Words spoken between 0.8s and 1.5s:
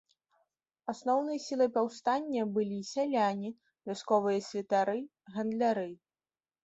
Асноўнай